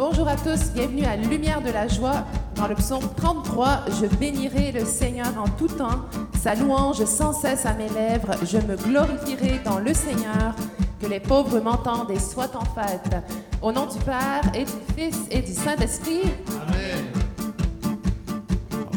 Bonjour 0.00 0.28
à 0.28 0.34
tous, 0.34 0.72
bienvenue 0.72 1.04
à 1.04 1.14
Lumière 1.14 1.60
de 1.60 1.70
la 1.70 1.86
joie. 1.86 2.24
Dans 2.56 2.66
le 2.66 2.74
psaume 2.74 3.04
33, 3.18 3.84
je 4.00 4.06
bénirai 4.16 4.72
le 4.72 4.86
Seigneur 4.86 5.26
en 5.36 5.46
tout 5.58 5.68
temps, 5.68 6.06
sa 6.42 6.54
louange 6.54 7.04
sans 7.04 7.34
cesse 7.34 7.66
à 7.66 7.74
mes 7.74 7.90
lèvres, 7.90 8.30
je 8.42 8.56
me 8.56 8.76
glorifierai 8.76 9.60
dans 9.62 9.78
le 9.78 9.92
Seigneur, 9.92 10.56
que 11.02 11.06
les 11.06 11.20
pauvres 11.20 11.60
m'entendent 11.60 12.10
et 12.10 12.18
soient 12.18 12.50
en 12.54 12.64
fête. 12.64 13.14
Au 13.60 13.72
nom 13.72 13.84
du 13.84 13.98
Père 13.98 14.40
et 14.54 14.64
du 14.64 14.72
Fils 14.96 15.18
et 15.30 15.42
du 15.42 15.52
Saint-Esprit. 15.52 16.32
Amen. 16.66 17.04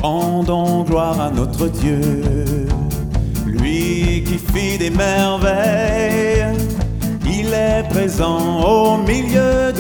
Rendons 0.02 0.84
gloire 0.84 1.20
à 1.20 1.32
notre 1.32 1.68
Dieu, 1.68 2.00
lui 3.46 4.24
qui 4.26 4.38
fit 4.38 4.78
des 4.78 4.90
merveilles. 4.90 6.46
Il 7.26 7.54
est 7.54 7.84
présent 7.90 8.62
au 8.64 8.98
milieu 9.00 9.73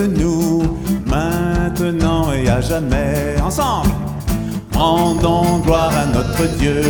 Ensemble, 2.73 3.91
rendons 4.76 5.59
gloire 5.59 5.91
à 5.95 6.08
notre 6.08 6.48
Dieu, 6.58 6.81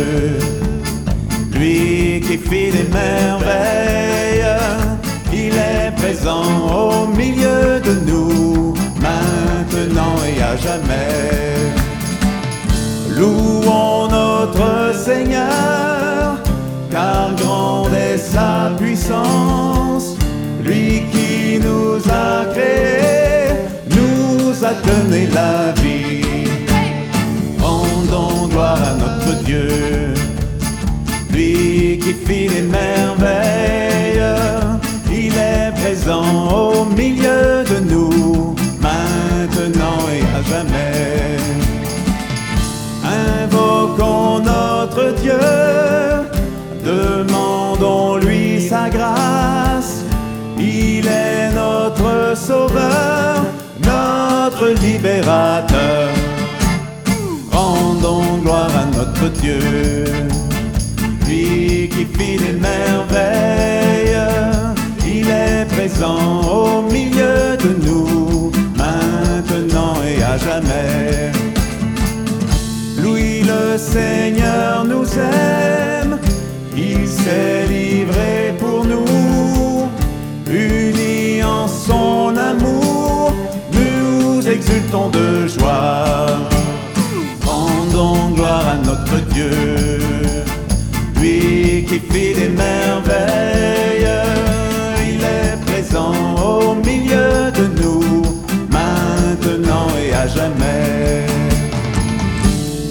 lui 1.52 2.22
qui 2.26 2.38
fit 2.38 2.70
des 2.72 2.88
merveilles. 2.90 4.46
Il 5.30 5.52
est 5.54 5.94
présent 5.96 6.42
au 6.72 7.06
milieu 7.08 7.80
de 7.80 8.00
nous, 8.06 8.72
maintenant 8.98 10.16
et 10.26 10.42
à 10.42 10.56
jamais. 10.56 11.74
Louons 13.10 14.08
notre 14.08 14.94
Seigneur, 14.96 16.38
car 16.90 17.34
grande 17.36 17.92
est 17.92 18.16
sa 18.16 18.72
puissance. 18.78 20.16
Lui 20.62 21.02
qui 21.12 21.60
nous 21.60 21.98
a 22.10 22.46
créés, 22.54 23.23
nous 24.64 24.70
a 24.70 24.74
donné 24.74 25.26
la 25.26 25.72
vie. 25.82 26.22
Rendons 27.60 28.48
gloire 28.48 28.78
à 28.82 28.94
notre 28.94 29.42
Dieu, 29.44 30.14
lui 31.30 31.98
qui 32.02 32.12
fit 32.12 32.48
les 32.48 32.62
merveilles. 32.62 34.22
Il 35.10 35.34
est 35.36 35.72
présent 35.80 36.24
au 36.50 36.84
milieu 36.84 37.64
de 37.64 37.78
nous, 37.90 38.54
maintenant 38.80 40.00
et 40.12 40.22
à 40.36 40.42
jamais. 40.50 41.36
Invoquons 43.04 44.40
notre 44.40 45.14
Dieu, 45.22 45.40
demandons-lui 46.84 48.68
sa 48.68 48.88
grâce. 48.88 50.04
Il 50.58 51.06
est 51.06 51.52
notre 51.52 52.36
sauveur, 52.36 53.33
libérateur. 54.82 56.08
Rendons 57.50 58.38
gloire 58.42 58.70
à 58.76 58.86
notre 58.96 59.28
Dieu, 59.40 59.58
lui 61.26 61.88
qui 61.88 62.04
fit 62.04 62.36
des 62.36 62.52
merveilles. 62.52 64.18
Il 65.06 65.28
est 65.28 65.66
présent 65.66 66.42
au 66.42 66.82
milieu 66.82 67.56
de 67.56 67.70
nous, 67.86 68.50
maintenant 68.76 69.94
et 70.04 70.22
à 70.22 70.36
jamais. 70.36 71.32
Louis 73.02 73.42
le 73.42 73.78
Seigneur 73.78 74.84
nous 74.84 75.06
aime, 75.18 76.18
il 76.76 77.06
s'est 77.06 77.66
livré 77.68 78.54
pour 78.58 78.84
nous, 78.84 79.13
exultons 84.64 85.10
de 85.10 85.46
joie. 85.46 86.26
Rendons 87.44 88.30
gloire 88.34 88.68
à 88.68 88.76
notre 88.76 89.16
Dieu, 89.32 89.50
lui 91.20 91.84
qui 91.88 91.98
fit 91.98 92.34
des 92.34 92.48
merveilles, 92.48 94.08
il 95.06 95.20
est 95.22 95.56
présent 95.66 96.14
au 96.36 96.74
milieu 96.74 97.50
de 97.52 97.66
nous, 97.80 98.22
maintenant 98.70 99.88
et 100.02 100.14
à 100.14 100.26
jamais. 100.26 101.26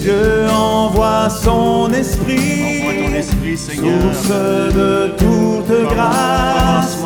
Dieu 0.01 0.47
envoie 0.49 1.29
son 1.29 1.91
esprit, 1.93 2.81
Envoie 2.81 3.07
ton 3.07 3.13
esprit, 3.15 3.57
Seigneur. 3.57 4.13
source 4.13 4.29
de 4.75 5.13
toute 5.17 5.95
grâce. 5.95 6.97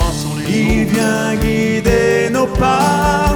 Il 0.50 0.86
vient 0.86 1.36
guider 1.36 2.30
nos 2.32 2.48
pas 2.48 3.36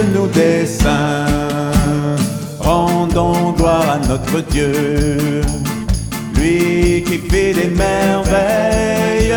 de 0.00 0.18
nous 0.18 0.26
des 0.28 0.66
saints. 0.66 2.16
Rendons 2.58 3.52
gloire 3.52 3.90
à 3.96 3.98
notre 4.08 4.40
Dieu, 4.50 5.40
lui 6.34 7.02
qui 7.06 7.18
fait 7.18 7.52
des 7.54 7.68
merveilles. 7.68 9.34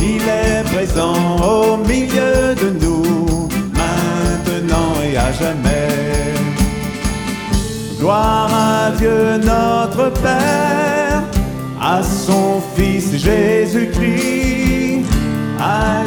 Il 0.00 0.22
est 0.22 0.62
présent 0.72 1.14
au 1.40 1.76
milieu 1.76 2.54
de 2.62 2.68
nous, 2.82 3.48
maintenant 3.80 4.92
et 5.04 5.16
à 5.16 5.32
jamais. 5.32 5.88
Gloire 7.98 8.50
à 8.52 8.90
Dieu 8.98 9.38
notre 9.38 10.10
Père, 10.20 11.22
à 11.80 12.02
son 12.02 12.60
Fils 12.76 13.16
Jésus-Christ, 13.16 15.06
à 15.58 16.02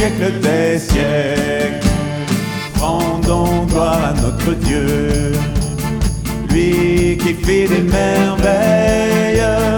siècles 0.00 0.40
des 0.40 0.78
siècles. 0.78 1.88
Rendons 2.80 3.66
gloire 3.66 4.02
à 4.10 4.12
notre 4.22 4.52
Dieu, 4.66 5.32
lui 6.48 7.18
qui 7.18 7.34
fait 7.34 7.68
des 7.68 7.82
merveilles. 7.82 9.69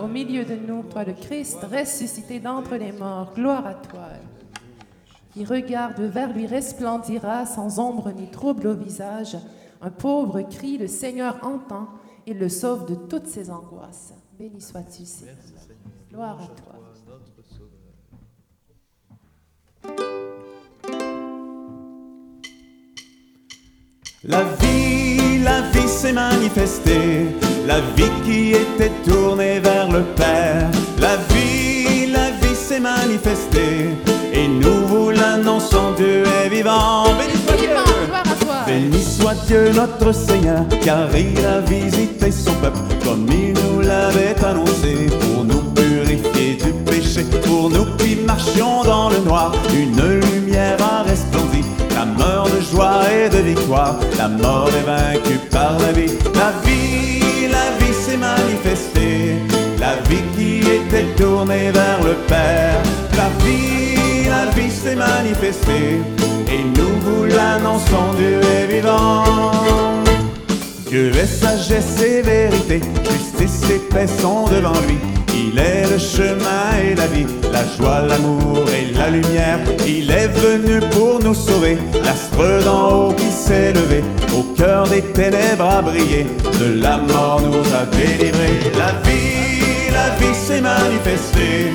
Au 0.00 0.06
milieu 0.06 0.44
de 0.44 0.54
nous, 0.54 0.82
toi 0.84 1.04
le 1.04 1.12
Christ 1.12 1.58
ressuscité 1.62 2.40
d'entre 2.40 2.76
les 2.76 2.92
morts. 2.92 3.32
Gloire 3.34 3.66
à 3.66 3.74
toi. 3.74 4.08
Qui 5.32 5.44
regarde 5.44 6.00
vers 6.00 6.32
lui 6.32 6.46
resplendira 6.46 7.46
sans 7.46 7.78
ombre 7.78 8.10
ni 8.12 8.30
trouble 8.30 8.66
au 8.68 8.74
visage. 8.74 9.36
Un 9.80 9.90
pauvre 9.90 10.42
crie, 10.42 10.78
le 10.78 10.88
Seigneur 10.88 11.38
entend, 11.42 11.88
il 12.26 12.38
le 12.38 12.48
sauve 12.48 12.86
de 12.86 12.94
toutes 12.94 13.26
ses 13.26 13.50
angoisses. 13.50 14.14
Béni 14.38 14.60
sois-tu, 14.60 15.04
Seigneur. 15.04 15.36
Gloire 16.10 16.40
à 16.40 16.46
toi. 16.46 16.74
La 24.24 24.42
vie, 24.42 25.38
la 25.44 25.70
vie 25.70 25.88
s'est 25.88 26.12
manifestée, 26.12 27.26
la 27.68 27.80
vie 27.94 28.10
qui 28.24 28.52
était 28.52 28.92
tournée 29.06 29.60
vers 29.60 29.90
le 29.90 30.02
Père. 30.16 30.70
La 30.98 31.16
vie, 31.34 32.06
la 32.10 32.30
vie 32.40 32.56
s'est 32.56 32.80
manifestée, 32.80 33.90
et 34.32 34.48
nous 34.48 34.86
vous 34.86 35.10
l'annonçons, 35.10 35.92
Dieu 35.98 36.24
est 36.42 36.48
vivant. 36.48 37.04
Béni 37.18 37.36
soit 37.44 37.56
Dieu. 37.58 37.68
Béni 38.66 39.02
soit 39.02 39.34
Dieu 39.46 39.70
notre 39.74 40.12
Seigneur, 40.12 40.64
car 40.82 41.08
il 41.14 41.44
a 41.44 41.60
visité 41.60 42.30
son 42.30 42.54
peuple 42.62 42.80
comme 43.04 43.26
il 43.30 43.52
nous 43.52 43.80
l'avait 43.82 44.36
annoncé, 44.42 45.06
pour 45.20 45.44
nous 45.44 45.62
purifier 45.74 46.54
du 46.64 46.72
péché, 46.90 47.24
pour 47.44 47.68
nous 47.68 47.84
qui 47.98 48.16
marchions 48.16 48.82
dans 48.84 49.10
le 49.10 49.18
noir, 49.18 49.52
une 49.74 50.00
lumière 50.20 50.78
a 50.80 51.02
resplendi, 51.02 51.62
la 51.94 52.06
mort 52.06 52.48
de 52.48 52.60
joie 52.72 53.02
et 53.12 53.28
de 53.28 53.38
victoire, 53.38 53.96
la 54.16 54.28
mort 54.28 54.70
est 54.70 54.86
vaincue 54.86 55.40
par 55.50 55.78
la 55.78 55.92
vie, 55.92 56.12
la 56.34 56.52
vie, 56.64 57.27
la 59.78 59.96
vie 60.08 60.22
qui 60.36 60.60
était 60.60 61.06
tournée 61.16 61.70
vers 61.70 62.02
le 62.02 62.14
Père, 62.26 62.82
la 63.16 63.28
vie, 63.44 64.28
la 64.28 64.50
vie 64.50 64.70
s'est 64.70 64.96
manifestée, 64.96 66.00
et 66.50 66.64
nous 66.76 67.00
vous 67.00 67.24
l'annonçons, 67.24 68.12
Dieu 68.16 68.40
est 68.40 68.66
vivant. 68.66 69.24
Dieu 70.88 71.12
est 71.14 71.26
sagesse 71.26 72.00
et 72.02 72.22
vérité, 72.22 72.80
justice 73.04 73.70
et 73.70 73.78
paix 73.92 74.06
sont 74.06 74.46
devant 74.48 74.80
lui. 74.86 74.98
Il 75.40 75.56
est 75.56 75.86
le 75.88 75.98
chemin 75.98 76.66
et 76.82 76.94
la 76.96 77.06
vie, 77.06 77.26
la 77.52 77.64
joie, 77.76 78.00
l'amour 78.08 78.64
et 78.76 78.92
la 78.92 79.08
lumière. 79.08 79.60
Il 79.86 80.10
est 80.10 80.28
venu 80.28 80.80
pour 80.90 81.20
nous 81.20 81.34
sauver, 81.34 81.78
l'astre 82.04 82.64
d'en 82.64 82.88
haut 82.90 83.12
qui 83.12 83.30
s'est 83.30 83.72
levé, 83.72 84.02
au 84.36 84.42
cœur 84.54 84.88
des 84.88 85.02
ténèbres 85.02 85.64
a 85.64 85.80
brillé, 85.80 86.26
de 86.60 86.80
la 86.80 86.98
mort 86.98 87.40
nous 87.40 87.68
a 87.80 87.84
délivrés. 87.96 88.58
La 88.76 88.92
vie, 89.04 89.92
la 89.92 90.08
vie 90.18 90.34
s'est 90.34 90.60
manifestée, 90.60 91.72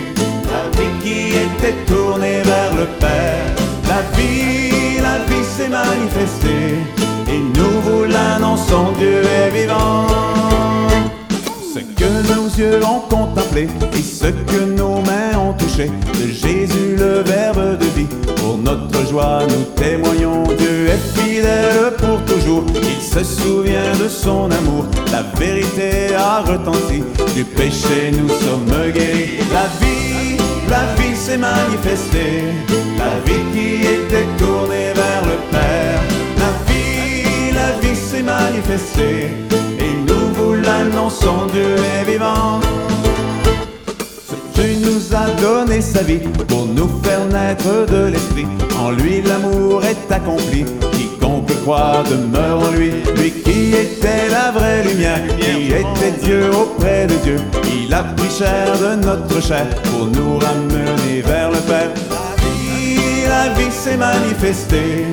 la 0.53 0.63
vie 0.77 0.93
qui 1.01 1.19
était 1.45 1.77
tournée 1.87 2.41
vers 2.43 2.73
le 2.75 2.85
Père. 2.99 3.45
La 3.87 4.01
vie, 4.17 4.99
la 5.01 5.19
vie 5.29 5.45
s'est 5.55 5.69
manifestée, 5.69 6.79
et 7.29 7.39
nous 7.57 7.81
vous 7.85 8.03
l'annonçons, 8.03 8.91
Dieu 8.97 9.21
est 9.23 9.51
vivant. 9.57 10.12
Contemplé 13.09 13.67
et 13.93 14.01
ce 14.01 14.27
que 14.27 14.63
nos 14.63 15.01
mains 15.01 15.37
ont 15.37 15.53
touché 15.53 15.87
de 15.87 16.27
Jésus 16.27 16.95
le 16.97 17.21
Verbe 17.21 17.77
de 17.77 17.85
vie. 17.95 18.07
Pour 18.37 18.57
notre 18.57 19.07
joie, 19.07 19.39
nous 19.47 19.63
témoignons 19.75 20.43
Dieu 20.57 20.87
est 20.87 21.19
fidèle 21.19 21.93
pour 21.97 22.21
toujours. 22.25 22.63
Il 22.75 23.01
se 23.01 23.23
souvient 23.23 23.93
de 24.01 24.07
son 24.07 24.49
amour. 24.51 24.85
La 25.11 25.23
vérité 25.39 26.15
a 26.15 26.41
retenti. 26.41 27.03
Du 27.35 27.43
péché, 27.43 28.11
nous 28.11 28.29
sommes 28.29 28.91
guéris. 28.91 29.39
La 29.51 29.67
vie, 29.79 30.37
la 30.69 30.93
vie 30.95 31.15
s'est 31.15 31.37
manifestée. 31.37 32.43
La 32.97 33.19
vie 33.25 33.43
qui 33.53 33.85
était 33.87 34.27
tournée 34.37 34.93
vers 34.95 35.23
le 35.23 35.37
Père. 35.51 36.01
La 36.37 36.71
vie, 36.71 37.53
la 37.53 37.79
vie 37.81 37.95
s'est 37.95 38.23
manifestée. 38.23 39.62
Vous 40.73 40.89
l'annonçons, 40.89 41.45
Dieu 41.51 41.75
est 41.75 42.11
vivant. 42.11 42.59
Dieu 44.55 44.75
nous 44.81 45.15
a 45.15 45.29
donné 45.41 45.81
sa 45.81 46.01
vie 46.01 46.19
pour 46.47 46.65
nous 46.65 46.89
faire 47.03 47.25
naître 47.25 47.85
de 47.91 48.11
l'esprit. 48.11 48.47
En 48.79 48.91
lui 48.91 49.21
l'amour 49.21 49.83
est 49.83 50.11
accompli. 50.11 50.65
Quiconque 50.93 51.53
croit 51.63 52.03
demeure 52.09 52.59
en 52.67 52.71
lui. 52.71 52.91
Lui 53.15 53.31
qui 53.31 53.73
était 53.75 54.29
la 54.29 54.51
vraie 54.51 54.83
lumière, 54.83 55.21
qui 55.37 55.67
était 55.67 56.17
Dieu 56.23 56.49
auprès 56.51 57.07
de 57.07 57.15
Dieu. 57.23 57.37
Il 57.71 57.93
a 57.93 58.03
pris 58.03 58.29
chair 58.29 58.67
de 58.79 59.05
notre 59.05 59.41
chair 59.41 59.67
pour 59.83 60.07
nous 60.07 60.39
ramener 60.39 61.21
vers 61.21 61.51
le 61.51 61.59
Père. 61.59 61.89
La 62.09 62.43
vie, 62.43 63.25
la 63.27 63.53
vie 63.53 63.71
s'est 63.71 63.97
manifestée. 63.97 65.05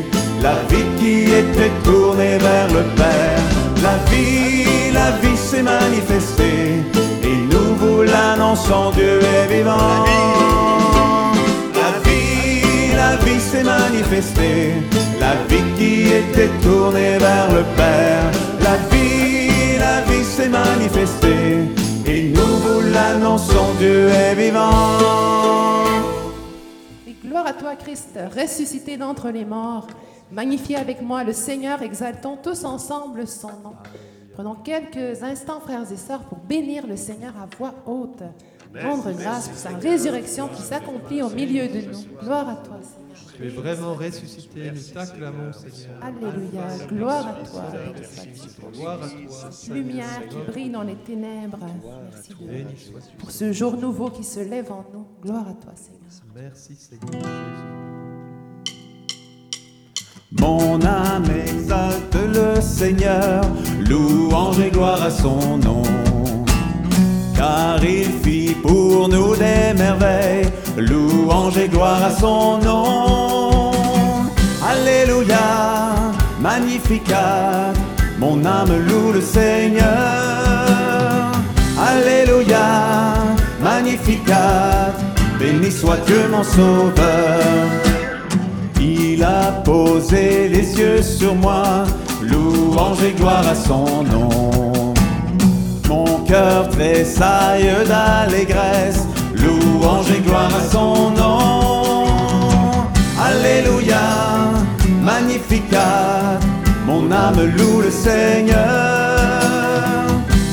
La 0.42 0.54
vie 0.70 0.86
qui 0.98 1.24
était 1.24 1.72
tournée 1.84 2.38
vers 2.38 2.68
le 2.68 2.82
Père. 2.96 3.59
La 3.82 3.96
vie, 4.10 4.92
la 4.92 5.12
vie 5.22 5.36
s'est 5.36 5.62
manifestée. 5.62 6.82
Et 7.22 7.36
nous 7.50 7.74
vous 7.76 8.02
l'annonçons, 8.02 8.90
Dieu 8.90 9.20
est 9.22 9.46
vivant. 9.46 10.04
La 11.74 11.98
vie, 12.04 12.94
la 12.94 13.16
vie 13.16 13.40
s'est 13.40 13.64
manifestée. 13.64 14.74
La 15.18 15.34
vie 15.48 15.64
qui 15.78 16.12
était 16.12 16.50
tournée 16.62 17.16
vers 17.18 17.50
le 17.52 17.62
Père. 17.76 18.30
La 18.62 18.76
vie, 18.90 19.78
la 19.78 20.02
vie 20.02 20.24
s'est 20.24 20.50
manifestée. 20.50 21.58
Et 22.06 22.32
nous 22.34 22.56
vous 22.64 22.80
l'annonçons, 22.92 23.72
Dieu 23.78 24.08
est 24.08 24.34
vivant. 24.34 24.98
Et 27.08 27.16
gloire 27.26 27.46
à 27.46 27.54
toi, 27.54 27.76
Christ, 27.76 28.18
ressuscité 28.36 28.98
d'entre 28.98 29.30
les 29.30 29.46
morts. 29.46 29.86
Magnifiez 30.32 30.76
avec 30.76 31.02
moi 31.02 31.24
le 31.24 31.32
Seigneur, 31.32 31.82
exaltons 31.82 32.36
tous 32.42 32.64
ensemble 32.64 33.26
son 33.26 33.48
nom. 33.62 33.74
Prenons 34.34 34.54
quelques 34.54 35.22
instants, 35.22 35.60
frères 35.60 35.90
et 35.90 35.96
sœurs, 35.96 36.22
pour 36.24 36.38
bénir 36.38 36.86
le 36.86 36.96
Seigneur 36.96 37.34
à 37.36 37.46
voix 37.58 37.74
haute. 37.86 38.22
Rendre 38.80 39.10
grâce 39.12 39.48
pour 39.48 39.58
sa 39.58 39.70
résurrection 39.70 40.46
qui 40.48 40.62
s'accomplit 40.62 41.22
au 41.22 41.28
milieu 41.30 41.66
de 41.66 41.80
nous. 41.90 41.98
Gloire 42.22 42.48
à 42.48 42.54
toi, 42.54 42.76
Seigneur. 42.80 43.00
Tu 43.36 43.46
es 43.46 43.48
vraiment 43.48 43.94
ressuscité, 43.94 44.70
nous 44.70 44.80
t'acclamons, 44.94 45.52
Seigneur. 45.52 45.98
Alléluia. 46.00 46.86
Gloire 46.88 47.26
à 47.26 47.32
toi. 47.44 47.62
Gloire 48.72 49.02
à 49.02 49.08
toi. 49.08 49.50
Seigneur. 49.50 49.76
Lumière 49.76 50.28
qui 50.28 50.36
brille 50.46 50.70
dans 50.70 50.84
les 50.84 50.94
ténèbres. 50.96 51.58
Merci 52.12 52.30
de- 52.34 53.16
pour 53.18 53.30
ce 53.32 53.52
jour 53.52 53.76
nouveau 53.76 54.08
qui 54.10 54.22
se 54.22 54.40
lève 54.40 54.70
en 54.70 54.84
nous. 54.94 55.06
Gloire 55.20 55.48
à 55.48 55.54
toi, 55.54 55.72
Seigneur. 55.74 56.00
Merci, 56.36 56.76
Seigneur 56.76 57.10
Jésus. 57.12 57.79
Mon 60.38 60.80
âme 60.82 61.24
exalte 61.44 62.16
le 62.32 62.60
Seigneur, 62.60 63.42
louange 63.80 64.60
et 64.60 64.70
gloire 64.70 65.02
à 65.02 65.10
son 65.10 65.58
nom. 65.58 65.82
Car 67.36 67.82
il 67.82 68.06
fit 68.22 68.54
pour 68.62 69.08
nous 69.08 69.34
des 69.34 69.74
merveilles, 69.76 70.48
louange 70.76 71.58
et 71.58 71.66
gloire 71.66 72.04
à 72.04 72.10
son 72.12 72.58
nom. 72.58 73.72
Alléluia, 74.64 76.12
magnificat, 76.40 77.72
mon 78.20 78.44
âme 78.44 78.86
loue 78.86 79.12
le 79.12 79.20
Seigneur. 79.20 79.82
Alléluia, 81.76 83.14
magnificat, 83.60 84.92
béni 85.40 85.72
soit 85.72 85.98
Dieu 86.06 86.28
mon 86.30 86.44
sauveur. 86.44 87.89
Il 89.20 89.24
a 89.24 89.52
posé 89.62 90.48
les 90.48 90.78
yeux 90.78 91.02
sur 91.02 91.34
moi, 91.34 91.84
louange 92.22 93.02
et 93.04 93.12
gloire 93.12 93.46
à 93.46 93.54
son 93.54 94.02
nom. 94.02 94.94
Mon 95.86 96.24
cœur 96.24 96.70
tressaille 96.70 97.70
d'allégresse, 97.86 99.06
louange 99.34 100.10
et 100.10 100.20
gloire 100.20 100.50
à 100.56 100.72
son 100.72 101.10
nom. 101.10 102.06
Alléluia, 103.22 104.00
magnificat, 105.02 106.40
mon 106.86 107.12
âme 107.12 107.42
loue 107.58 107.82
le 107.82 107.90
Seigneur. 107.90 108.56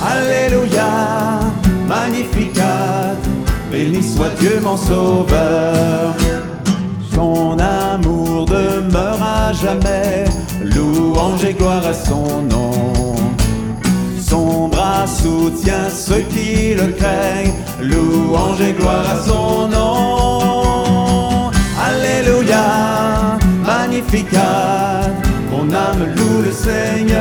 Alléluia, 0.04 1.40
magnificat, 1.88 3.16
béni 3.72 4.04
soit 4.04 4.36
Dieu 4.38 4.60
mon 4.62 4.76
sauveur. 4.76 6.14
Son 7.18 7.58
amour 7.58 8.46
demeure 8.46 9.24
à 9.24 9.52
jamais, 9.52 10.26
louange 10.64 11.44
et 11.44 11.54
gloire 11.56 11.84
à 11.84 11.92
son 11.92 12.44
nom. 12.44 13.16
Son 14.22 14.68
bras 14.68 15.08
soutient 15.08 15.90
ceux 15.90 16.22
qui 16.30 16.76
le 16.76 16.90
craignent, 16.92 17.56
louange 17.82 18.62
et 18.62 18.74
gloire 18.74 19.04
à 19.10 19.18
son 19.28 19.68
nom. 19.68 21.50
Alléluia, 21.90 23.40
magnificat, 23.66 25.10
mon 25.50 25.74
âme 25.74 26.06
loue 26.16 26.44
le 26.46 26.52
Seigneur. 26.52 27.18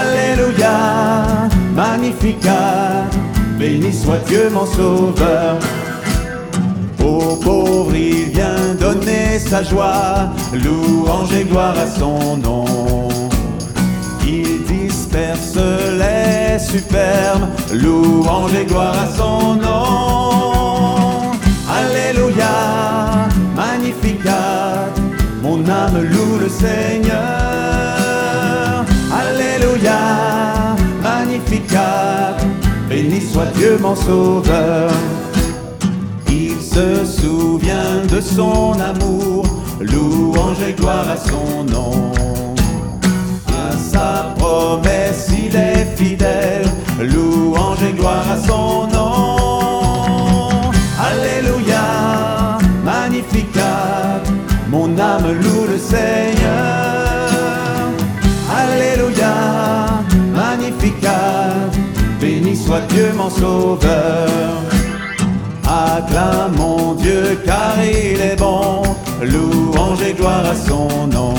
Alléluia, 0.00 1.46
magnificat, 1.72 3.04
béni 3.56 3.92
soit 3.92 4.18
Dieu 4.26 4.50
mon 4.52 4.66
sauveur. 4.66 5.60
Aux 7.06 7.36
pauvres 7.36 7.94
il 7.94 8.30
vient 8.30 8.74
donner 8.80 9.38
sa 9.38 9.62
joie, 9.62 10.28
louange 10.52 11.32
et 11.32 11.44
gloire 11.44 11.76
à 11.78 11.86
son 11.86 12.36
nom. 12.36 12.64
Il 14.26 14.64
disperse 14.64 15.56
les 16.02 16.58
superbes, 16.58 17.46
louange 17.72 18.54
et 18.54 18.64
gloire 18.64 18.96
à 18.98 19.06
son 19.16 19.54
nom. 19.54 21.30
Alléluia, 21.78 23.28
magnificat, 23.54 24.88
mon 25.42 25.58
âme 25.68 26.02
loue 26.02 26.38
le 26.40 26.48
Seigneur. 26.48 27.14
Alléluia, 29.22 30.00
magnificat, 31.04 32.36
béni 32.88 33.20
soit 33.20 33.52
Dieu 33.54 33.78
mon 33.80 33.94
sauveur. 33.94 34.90
Se 36.76 37.06
souvient 37.22 38.04
de 38.06 38.20
son 38.20 38.72
amour, 38.78 39.46
louange 39.80 40.60
et 40.68 40.74
gloire 40.74 41.08
à 41.08 41.16
son 41.16 41.64
nom. 41.64 42.12
À 43.48 43.72
sa 43.78 44.34
promesse, 44.36 45.30
il 45.32 45.56
est 45.56 45.86
fidèle, 45.96 46.66
louange 47.00 47.82
et 47.82 47.94
gloire 47.94 48.26
à 48.30 48.36
son 48.46 48.88
nom. 48.88 50.70
Alléluia, 51.00 52.58
magnificat, 52.84 54.20
mon 54.68 54.98
âme 54.98 55.32
loue 55.32 55.66
le 55.72 55.78
Seigneur. 55.78 57.38
Alléluia, 58.54 59.34
magnificat, 60.34 61.54
béni 62.20 62.54
soit 62.54 62.82
Dieu 62.90 63.14
mon 63.16 63.30
sauveur 63.30 64.55
acclamons 65.96 66.94
Dieu 66.94 67.38
car 67.44 67.74
il 67.82 68.20
est 68.20 68.36
bon, 68.36 68.82
louange 69.22 70.02
et 70.02 70.12
gloire 70.12 70.44
à 70.44 70.54
son 70.54 71.06
nom. 71.06 71.34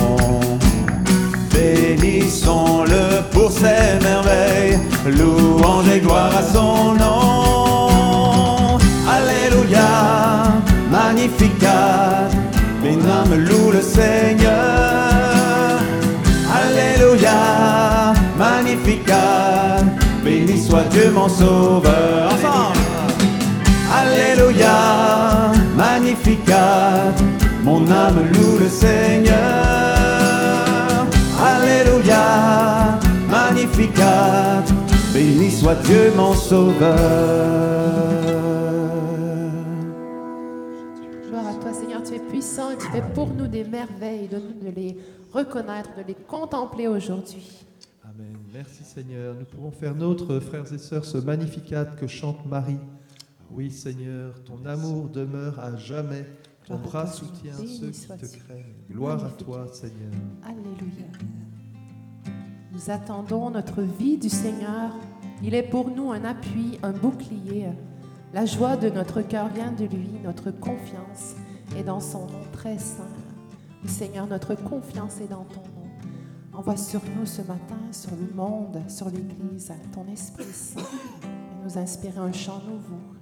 Bénissons-le 1.54 3.22
pour 3.32 3.52
ses 3.52 3.90
merveilles, 4.02 4.80
louange 5.18 5.90
et 5.96 6.00
gloire 6.00 6.32
à 6.36 6.44
son 6.54 6.94
nom. 7.04 8.78
Alléluia, 9.18 9.90
magnificat, 10.92 12.30
mes 12.84 12.98
âmes 13.20 13.38
louent 13.48 13.72
le 13.72 13.82
Seigneur. 13.82 15.80
Alléluia, 16.62 18.14
magnificat, 18.38 19.84
béni 20.24 20.60
soit 20.60 20.88
Dieu 20.92 21.12
mon 21.14 21.30
sauveur. 21.30 22.34
Ensemble. 22.34 22.77
Alléluia, 24.08 25.52
Magnificat, 25.76 27.14
mon 27.64 27.90
âme 27.92 28.24
loue 28.32 28.58
le 28.60 28.70
Seigneur. 28.70 29.36
Alléluia, 31.40 32.98
Magnificat, 33.30 34.64
béni 35.14 35.52
soit 35.52 35.76
Dieu 35.84 36.14
mon 36.16 36.34
sauveur. 36.34 36.96
Gloire 41.28 41.48
à 41.48 41.54
toi, 41.62 41.74
Seigneur, 41.74 42.02
tu 42.04 42.14
es 42.14 42.20
puissant 42.20 42.72
et 42.72 42.78
tu 42.78 42.88
fais 42.88 43.04
pour 43.14 43.28
nous 43.28 43.48
des 43.48 43.66
merveilles. 43.66 44.30
Donne-nous 44.30 44.72
de 44.72 44.76
les 44.76 44.98
reconnaître, 45.34 45.90
de 45.98 46.04
les 46.08 46.16
contempler 46.16 46.88
aujourd'hui. 46.88 47.66
Amen. 48.06 48.38
Merci 48.54 48.86
Seigneur. 48.86 49.36
Nous 49.38 49.46
pouvons 49.46 49.72
faire 49.72 49.94
nôtre, 49.94 50.40
frères 50.40 50.72
et 50.74 50.78
sœurs, 50.78 51.04
ce 51.04 51.18
magnificat 51.18 51.84
que 51.84 52.08
chante 52.08 52.46
Marie. 52.46 52.80
Oui 53.52 53.72
Seigneur, 53.72 54.44
ton 54.44 54.66
amour 54.66 55.10
demeure 55.10 55.60
à 55.60 55.76
jamais. 55.76 56.26
Ton 56.66 56.78
bras 56.78 57.08
soutient 57.08 57.54
ceux 57.56 57.92
qui 57.92 58.08
te 58.08 58.38
craignent. 58.44 58.76
Gloire 58.92 59.24
à 59.24 59.30
toi 59.30 59.68
Seigneur. 59.72 60.12
Alléluia. 60.44 61.08
Nous 62.74 62.90
attendons 62.90 63.50
notre 63.50 63.82
vie 63.82 64.18
du 64.18 64.30
Seigneur. 64.30 64.92
Il 65.42 65.56
est 65.56 65.64
pour 65.64 65.90
nous 65.90 66.12
un 66.12 66.26
appui, 66.26 66.78
un 66.84 66.92
bouclier. 66.92 67.68
La 68.34 68.46
joie 68.46 68.76
de 68.76 68.90
notre 68.90 69.22
cœur 69.22 69.48
vient 69.48 69.72
de 69.72 69.86
lui. 69.86 70.10
Notre 70.24 70.52
confiance 70.52 71.36
est 71.78 71.84
dans 71.84 72.02
son 72.02 72.28
nom 72.28 72.44
très 72.52 72.78
saint. 72.78 73.08
Oui, 73.84 73.90
Seigneur, 73.90 74.28
notre 74.28 74.56
confiance 74.56 75.22
est 75.22 75.28
dans 75.28 75.46
ton 75.46 75.62
nom. 75.62 75.88
Envoie 76.54 76.76
sur 76.76 77.02
nous 77.18 77.26
ce 77.26 77.42
matin, 77.44 77.80
sur 77.92 78.12
le 78.12 78.36
monde, 78.36 78.82
sur 78.90 79.10
l'Église, 79.10 79.72
ton 79.94 80.06
Esprit 80.12 80.44
Saint 80.52 80.82
et 80.82 81.64
nous 81.64 81.78
inspirer 81.78 82.20
un 82.20 82.32
chant 82.32 82.62
nouveau. 82.68 83.17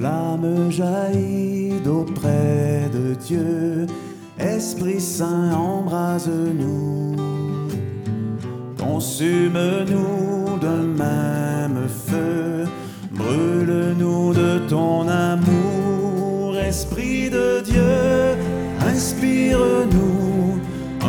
Flamme 0.00 0.70
jaillit 0.70 1.78
d'auprès 1.84 2.88
de 2.90 3.14
Dieu, 3.14 3.86
Esprit 4.38 4.98
Saint 4.98 5.52
embrase-nous, 5.52 7.16
consume-nous 8.78 10.58
d'un 10.58 10.86
même 11.04 11.86
feu, 11.86 12.64
brûle-nous 13.12 14.32
de 14.32 14.60
ton 14.70 15.06
amour, 15.06 16.56
Esprit 16.56 17.28
de 17.28 17.60
Dieu, 17.60 18.38
inspire-nous. 18.90 20.60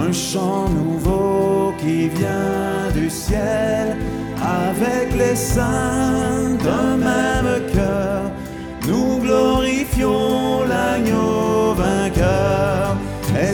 Un 0.05 0.11
chant 0.11 0.67
nouveau 0.67 1.73
qui 1.79 2.09
vient 2.09 2.91
du 2.93 3.09
ciel, 3.09 3.95
avec 4.35 5.17
les 5.17 5.37
saints 5.37 6.57
d'un 6.61 6.97
même 6.97 7.30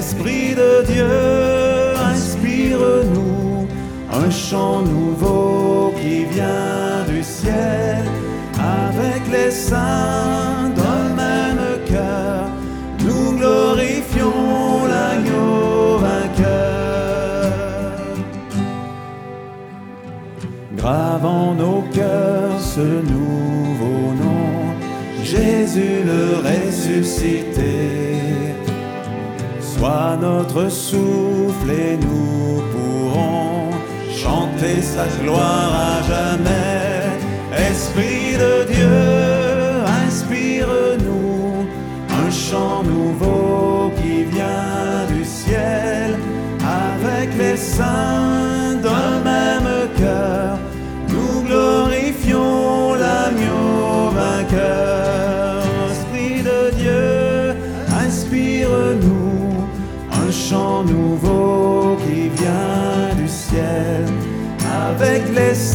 Esprit 0.10 0.56
de 0.56 0.86
Dieu, 0.94 1.18
inspire-nous 2.14 3.68
un 4.10 4.30
chant 4.30 4.82
nouveau 4.82 5.94
qui 6.00 6.24
vient 6.34 7.04
du 7.10 7.22
ciel, 7.22 8.06
avec 8.58 9.22
les 9.30 9.52
saints 9.52 10.72
d'un 10.78 11.04
même 11.24 11.66
cœur, 11.92 12.48
nous 13.06 13.38
glorifions 13.38 14.86
l'agneau 14.94 15.98
vainqueur. 15.98 17.52
Grave 20.78 21.28
nos 21.58 21.82
cœurs 21.94 22.62
ce 22.62 22.88
nouveau 23.14 24.14
nom, 24.24 24.54
Jésus 25.22 26.02
le 26.06 26.22
ressuscité. 26.48 28.17
Sois 29.78 30.18
notre 30.20 30.70
souffle 30.70 31.70
et 31.70 31.98
nous 31.98 32.64
pourrons 32.72 33.70
chanter 34.12 34.82
sa 34.82 35.06
gloire 35.22 35.72
à 35.72 36.02
jamais. 36.02 37.70
Esprit 37.70 38.34
de 38.44 38.74
Dieu, 38.74 39.00
inspire-nous 40.08 41.68
un 42.10 42.32
chant 42.32 42.82
nouveau 42.82 43.92
qui 44.02 44.24
vient 44.24 45.06
du 45.16 45.24
ciel 45.24 46.18
avec 46.60 47.30
les 47.38 47.56
saints 47.56 48.17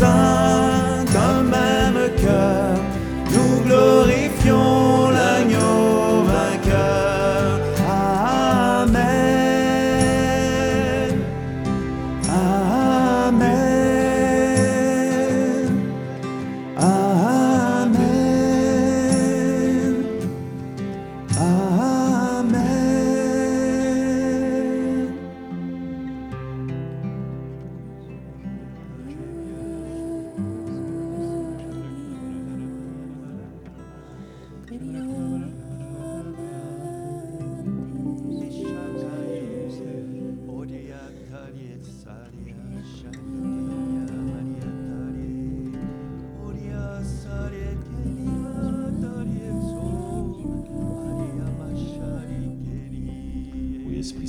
avec 0.01 0.42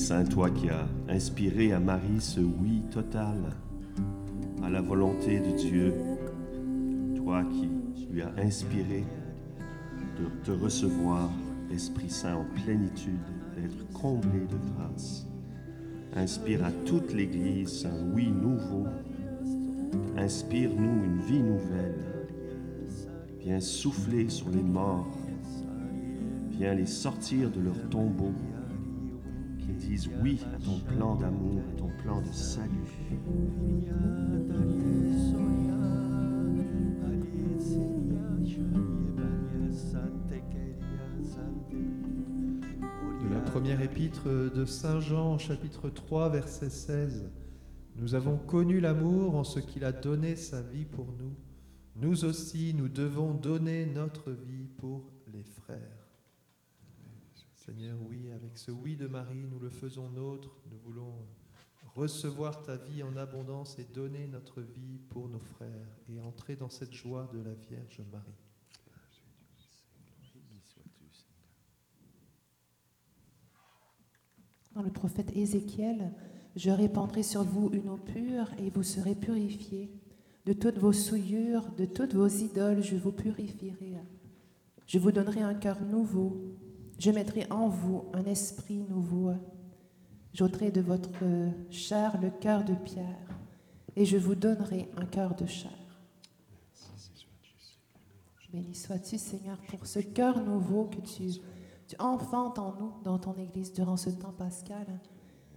Saint, 0.03 0.25
toi 0.25 0.49
qui 0.49 0.69
as 0.69 0.85
inspiré 1.07 1.71
à 1.71 1.79
Marie 1.79 2.19
ce 2.19 2.41
oui 2.41 2.83
total 2.91 3.37
à 4.61 4.69
la 4.69 4.81
volonté 4.81 5.39
de 5.39 5.55
Dieu, 5.55 5.93
toi 7.15 7.45
qui 7.45 7.69
lui 8.11 8.21
as 8.21 8.33
inspiré 8.37 9.05
te 10.43 10.51
recevoir, 10.51 11.29
Esprit 11.71 12.09
Saint, 12.09 12.35
en 12.35 12.45
plénitude, 12.63 13.19
d'être 13.55 13.91
comblé 13.93 14.39
de 14.41 14.57
grâce. 14.75 15.27
Inspire 16.15 16.63
à 16.63 16.71
toute 16.85 17.13
l'Église 17.13 17.85
un 17.85 18.13
oui 18.13 18.29
nouveau. 18.29 18.85
Inspire-nous 20.17 21.03
une 21.03 21.19
vie 21.21 21.41
nouvelle. 21.41 21.95
Viens 23.39 23.59
souffler 23.59 24.29
sur 24.29 24.49
les 24.49 24.61
morts. 24.61 25.17
Viens 26.51 26.75
les 26.75 26.85
sortir 26.85 27.49
de 27.49 27.61
leur 27.61 27.89
tombeau 27.89 28.31
qu'ils 29.57 29.75
disent 29.75 30.09
oui 30.21 30.39
à 30.55 30.63
ton 30.63 30.79
plan 30.95 31.15
d'amour, 31.15 31.61
à 31.73 31.79
ton 31.79 31.89
plan 32.03 32.21
de 32.21 32.31
salut. 32.31 32.69
De 43.21 43.29
la 43.29 43.39
première 43.41 43.81
épître 43.81 44.27
de 44.27 44.65
Saint 44.65 44.99
Jean, 44.99 45.37
chapitre 45.37 45.89
3, 45.89 46.29
verset 46.29 46.69
16. 46.69 47.29
Nous 47.95 48.15
avons 48.15 48.37
connu 48.37 48.79
l'amour 48.79 49.35
en 49.35 49.43
ce 49.43 49.59
qu'il 49.59 49.83
a 49.83 49.91
donné 49.91 50.35
sa 50.35 50.61
vie 50.61 50.85
pour 50.85 51.07
nous. 51.13 51.35
Nous 51.95 52.25
aussi, 52.25 52.73
nous 52.73 52.87
devons 52.87 53.33
donner 53.33 53.85
notre 53.85 54.31
vie 54.31 54.67
pour 54.77 55.11
les 55.33 55.43
frères. 55.43 56.07
Seigneur, 57.53 57.97
oui, 58.09 58.31
avec 58.31 58.57
ce 58.57 58.71
oui 58.71 58.95
de 58.95 59.07
Marie, 59.07 59.47
nous 59.49 59.59
le 59.59 59.69
faisons 59.69 60.09
nôtre. 60.09 60.55
Nous 60.71 60.79
voulons 60.79 61.13
recevoir 61.95 62.61
ta 62.63 62.77
vie 62.77 63.03
en 63.03 63.15
abondance 63.15 63.77
et 63.79 63.85
donner 63.85 64.27
notre 64.27 64.61
vie 64.61 64.99
pour 65.09 65.29
nos 65.29 65.39
frères 65.39 65.99
et 66.09 66.19
entrer 66.19 66.55
dans 66.55 66.69
cette 66.69 66.93
joie 66.93 67.29
de 67.33 67.39
la 67.39 67.53
Vierge 67.53 68.01
Marie. 68.11 68.52
Dans 74.75 74.81
le 74.81 74.89
prophète 74.89 75.35
Ézéchiel, 75.35 76.11
je 76.55 76.69
répandrai 76.69 77.23
sur 77.23 77.43
vous 77.43 77.69
une 77.73 77.89
eau 77.89 77.97
pure 77.97 78.47
et 78.59 78.69
vous 78.69 78.83
serez 78.83 79.15
purifiés. 79.15 79.91
De 80.45 80.53
toutes 80.53 80.77
vos 80.77 80.93
souillures, 80.93 81.71
de 81.77 81.85
toutes 81.85 82.13
vos 82.13 82.27
idoles, 82.27 82.83
je 82.83 82.95
vous 82.95 83.11
purifierai. 83.11 83.93
Je 84.85 84.99
vous 84.99 85.11
donnerai 85.11 85.41
un 85.41 85.53
cœur 85.53 85.81
nouveau. 85.81 86.55
Je 86.99 87.11
mettrai 87.11 87.45
en 87.49 87.69
vous 87.69 88.05
un 88.13 88.25
esprit 88.25 88.83
nouveau. 88.89 89.31
J'ôterai 90.33 90.71
de 90.71 90.81
votre 90.81 91.23
chair 91.69 92.19
le 92.21 92.29
cœur 92.29 92.63
de 92.63 92.73
pierre 92.73 93.27
et 93.95 94.05
je 94.05 94.17
vous 94.17 94.35
donnerai 94.35 94.89
un 94.97 95.05
cœur 95.05 95.35
de 95.35 95.45
chair. 95.45 95.71
Béni 98.51 98.75
sois-tu, 98.75 99.17
Seigneur, 99.17 99.57
pour 99.67 99.87
ce 99.87 99.97
cœur 99.97 100.43
nouveau 100.43 100.85
que 100.85 101.01
tu, 101.01 101.39
tu 101.87 101.95
enfantes 101.99 102.59
en 102.59 102.73
nous 102.79 102.93
dans 103.03 103.19
ton 103.19 103.33
Église 103.35 103.73
durant 103.73 103.97
ce 103.97 104.09
temps 104.09 104.31
pascal. 104.31 104.87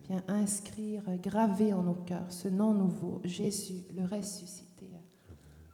Viens 0.08 0.22
inscrire, 0.28 1.02
graver 1.18 1.72
en 1.72 1.82
nos 1.82 1.94
cœurs 1.94 2.30
ce 2.30 2.48
nom 2.48 2.72
nouveau, 2.74 3.20
Jésus, 3.24 3.82
le 3.96 4.04
ressuscité, 4.04 4.88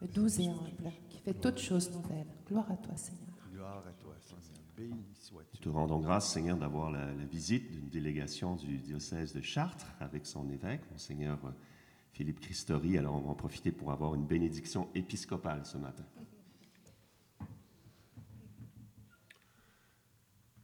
le 0.00 0.09
doux 0.09 0.40
et 0.40 0.49
humble, 0.49 0.90
qui 1.11 1.18
fait 1.18 1.35
toutes 1.35 1.59
choses 1.59 1.90
nouvelles. 1.92 2.26
Gloire 2.47 2.71
à 2.71 2.76
toi, 2.76 2.97
Seigneur. 2.97 3.21
Gloire 3.52 3.85
à 3.87 3.92
toi, 3.92 4.14
Seigneur. 4.21 4.42
Béni 4.75 5.04
sois-tu. 5.14 5.59
Te 5.59 5.68
rendons 5.68 6.00
grâce, 6.00 6.32
Seigneur, 6.32 6.56
d'avoir 6.56 6.90
la, 6.90 7.12
la 7.12 7.25
visite 7.25 7.71
d'une 7.71 7.90
délégation 7.90 8.56
du 8.56 8.78
diocèse 8.78 9.35
de 9.35 9.42
Chartres 9.42 9.92
avec 10.00 10.25
son 10.26 10.49
évêque, 10.49 10.80
Monseigneur 10.90 11.38
Philippe 12.12 12.40
Christori. 12.40 12.97
Alors, 12.97 13.14
on 13.14 13.21
va 13.21 13.30
en 13.30 13.35
profiter 13.35 13.71
pour 13.71 13.92
avoir 13.92 14.14
une 14.14 14.25
bénédiction 14.25 14.88
épiscopale 14.94 15.66
ce 15.66 15.76
matin. 15.78 16.04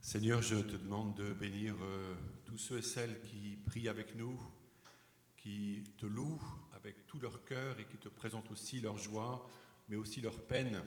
Seigneur, 0.09 0.41
je 0.41 0.55
te 0.55 0.75
demande 0.75 1.13
de 1.17 1.33
bénir 1.33 1.75
euh, 1.83 2.15
tous 2.43 2.57
ceux 2.57 2.79
et 2.79 2.81
celles 2.81 3.21
qui 3.21 3.59
prient 3.67 3.89
avec 3.89 4.15
nous, 4.15 4.41
qui 5.37 5.83
te 5.99 6.07
louent 6.07 6.41
avec 6.73 7.05
tout 7.05 7.19
leur 7.19 7.45
cœur 7.45 7.79
et 7.79 7.85
qui 7.85 7.97
te 7.97 8.09
présentent 8.09 8.49
aussi 8.49 8.81
leur 8.81 8.97
joie, 8.97 9.47
mais 9.87 9.97
aussi 9.97 10.19
leur 10.19 10.41
peine. 10.47 10.81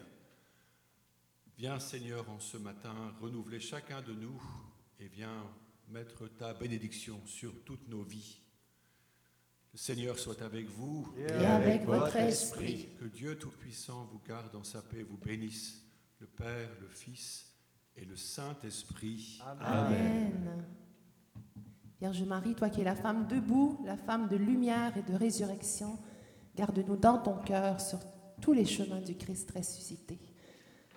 Viens, 1.56 1.78
Seigneur, 1.78 2.28
en 2.30 2.40
ce 2.40 2.56
matin, 2.56 3.14
renouveler 3.20 3.60
chacun 3.60 4.02
de 4.02 4.12
nous 4.12 4.42
et 4.98 5.06
viens 5.06 5.46
mettre 5.86 6.26
ta 6.26 6.52
bénédiction 6.52 7.24
sur 7.24 7.62
toutes 7.62 7.86
nos 7.86 8.02
vies. 8.02 8.40
Le 9.72 9.78
Seigneur 9.78 10.18
soit 10.18 10.42
avec 10.42 10.66
vous 10.66 11.14
Et 11.16 11.30
avec 11.30 11.84
votre 11.84 12.16
esprit. 12.16 12.88
que 12.98 13.04
Dieu 13.04 13.38
Tout-Puissant 13.38 14.04
vous 14.06 14.20
garde 14.26 14.56
en 14.56 14.64
sa 14.64 14.82
paix, 14.82 15.04
vous 15.04 15.16
bénisse, 15.16 15.86
le 16.18 16.26
Père, 16.26 16.70
le 16.80 16.88
Fils 16.88 17.51
et 17.96 18.04
le 18.04 18.16
Saint-Esprit. 18.16 19.40
Amen. 19.60 20.64
Vierge 22.00 22.22
Marie, 22.24 22.54
toi 22.54 22.68
qui 22.68 22.80
es 22.80 22.84
la 22.84 22.96
femme 22.96 23.26
debout, 23.28 23.80
la 23.84 23.96
femme 23.96 24.28
de 24.28 24.36
lumière 24.36 24.96
et 24.96 25.02
de 25.02 25.16
résurrection, 25.16 25.98
garde-nous 26.56 26.96
dans 26.96 27.18
ton 27.18 27.34
cœur 27.34 27.80
sur 27.80 27.98
tous 28.40 28.52
les 28.52 28.64
chemins 28.64 29.00
du 29.00 29.14
Christ 29.14 29.50
ressuscité. 29.52 30.18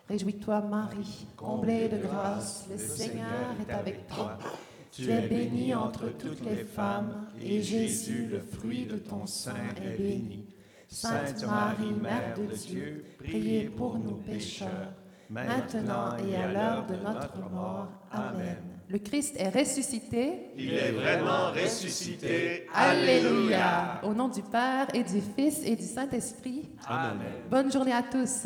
Réjouis-toi, 0.08 0.62
Marie, 0.62 1.28
comblée 1.36 1.90
de 1.90 1.98
grâce, 1.98 2.68
le 2.70 2.78
Seigneur 2.78 3.56
est 3.68 3.72
avec 3.72 4.08
toi. 4.08 4.38
Tu 4.92 5.10
es 5.10 5.28
bénie 5.28 5.76
entre 5.76 6.10
toutes 6.10 6.44
les 6.46 6.64
femmes, 6.64 7.28
et 7.42 7.62
Jésus, 7.62 8.28
le 8.28 8.40
fruit 8.40 8.86
de 8.86 8.98
ton 8.98 9.26
sein, 9.26 9.56
est 9.84 9.98
béni. 9.98 10.46
Sainte 10.88 11.46
Marie, 11.46 11.92
Mère 11.92 12.36
de 12.38 12.56
Dieu, 12.56 13.06
priez 13.18 13.66
pour 13.66 13.98
nous 13.98 14.16
pécheurs, 14.16 14.94
maintenant 15.30 16.18
et 16.18 16.36
à 16.36 16.52
l'heure 16.52 16.86
de 16.86 16.96
notre 16.96 17.50
mort. 17.52 17.88
Amen. 18.12 18.58
Le 18.88 19.00
Christ 19.00 19.36
est 19.40 19.50
ressuscité. 19.50 20.52
Il 20.56 20.74
est 20.74 20.92
vraiment 20.92 21.52
ressuscité. 21.52 22.68
Alléluia. 22.74 24.00
Au 24.04 24.14
nom 24.14 24.28
du 24.28 24.44
Père 24.44 24.88
et 24.94 25.04
du 25.04 25.22
Fils 25.22 25.62
et 25.66 25.76
du 25.76 25.84
Saint-Esprit. 25.84 26.70
Amen. 26.88 27.20
Bonne 27.50 27.72
journée 27.72 27.94
à 27.94 28.04
tous. 28.04 28.46